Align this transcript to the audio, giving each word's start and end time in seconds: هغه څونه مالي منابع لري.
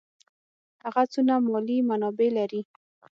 هغه 0.83 1.03
څونه 1.13 1.33
مالي 1.49 1.77
منابع 1.89 2.29
لري. 2.37 2.61